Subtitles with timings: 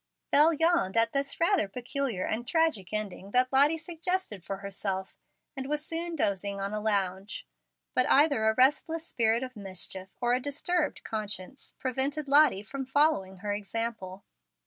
[0.31, 5.15] Bel yawned at the rather peculiar and tragic ending that Lottie suggested for herself,
[5.55, 7.45] and was soon dozing on a lounge.
[7.93, 13.37] But either a restless spirit of mischief, or a disturbed conscience, prevented Lottie from following
[13.45, 14.23] her example.